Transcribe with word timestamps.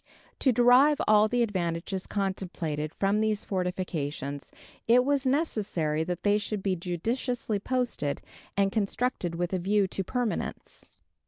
To 0.39 0.51
derive 0.51 0.99
all 1.07 1.27
the 1.27 1.43
advantages 1.43 2.07
contemplated 2.07 2.91
from 2.95 3.21
these 3.21 3.45
fortifications 3.45 4.51
it 4.87 5.05
was 5.05 5.27
necessary 5.27 6.03
that 6.05 6.23
they 6.23 6.39
should 6.39 6.63
be 6.63 6.75
judiciously 6.75 7.59
posted, 7.59 8.19
and 8.57 8.71
constructed 8.71 9.35
with 9.35 9.53
a 9.53 9.59
view 9.59 9.87
to 9.89 10.03
permanence. 10.03 10.87